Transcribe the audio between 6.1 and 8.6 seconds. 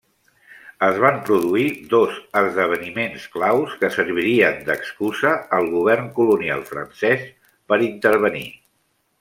colonial francès per intervenir.